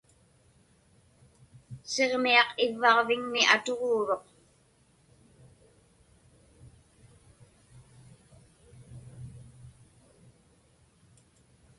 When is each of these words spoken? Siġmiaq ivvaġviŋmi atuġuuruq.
Siġmiaq 1.91 2.49
ivvaġviŋmi 2.65 3.41
atuġuuruq. 3.55 4.25